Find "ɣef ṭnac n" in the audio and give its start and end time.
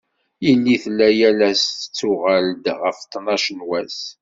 2.81-3.59